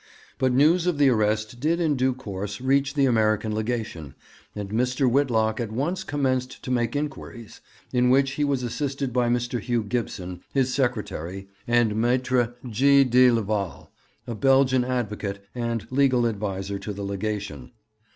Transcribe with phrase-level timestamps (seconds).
[0.39, 4.15] But news of the arrest did in due course reach the American Legation,
[4.55, 5.07] and Mr.
[5.07, 7.61] Whitlock at once commenced to make inquiries,
[7.93, 9.59] in which he was assisted by Mr.
[9.59, 13.03] Hugh Gibson, his secretary, and Maitre G.
[13.03, 13.91] de Leval,
[14.25, 17.71] a Belgian advocate and legal adviser to the Legation.